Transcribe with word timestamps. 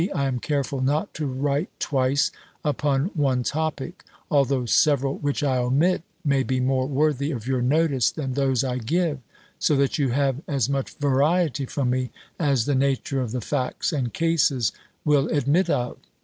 I 0.15 0.25
am 0.25 0.39
careful 0.39 0.81
not 0.81 1.13
to 1.13 1.27
write 1.27 1.69
twice 1.79 2.31
upon 2.65 3.11
one 3.13 3.43
topic, 3.43 4.03
although 4.31 4.65
several 4.65 5.19
which 5.19 5.43
I 5.43 5.57
omit, 5.57 6.01
may 6.25 6.41
be 6.41 6.59
more 6.59 6.87
worthy 6.87 7.29
of 7.29 7.45
your 7.45 7.61
notice 7.61 8.09
than 8.09 8.33
those 8.33 8.63
I 8.63 8.79
give; 8.79 9.19
so 9.59 9.75
that 9.75 9.99
you 9.99 10.09
have 10.09 10.41
as 10.47 10.67
much 10.67 10.89
variety 10.95 11.67
from 11.67 11.91
me, 11.91 12.09
as 12.39 12.65
the 12.65 12.73
nature 12.73 13.21
of 13.21 13.29
the 13.31 13.41
facts 13.41 13.93
and 13.93 14.11
cases 14.11 14.71
will 15.05 15.27
admit 15.27 15.69
of. 15.69 15.97